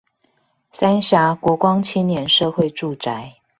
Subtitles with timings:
[0.71, 3.35] 三峽國光青年社會住宅